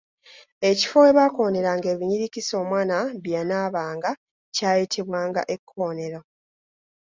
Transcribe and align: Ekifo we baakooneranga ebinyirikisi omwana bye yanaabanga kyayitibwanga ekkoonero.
Ekifo 0.69 0.97
we 1.03 1.15
baakooneranga 1.17 1.87
ebinyirikisi 1.93 2.51
omwana 2.61 2.95
bye 3.23 3.33
yanaabanga 3.37 4.11
kyayitibwanga 4.55 5.41
ekkoonero. 5.55 6.19